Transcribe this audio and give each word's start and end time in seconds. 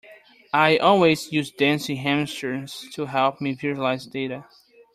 I 0.55 0.77
always 0.77 1.31
use 1.31 1.51
dancing 1.51 1.97
hamsters 1.97 2.87
to 2.93 3.05
help 3.05 3.39
me 3.39 3.53
visualise 3.53 4.07
data. 4.07 4.45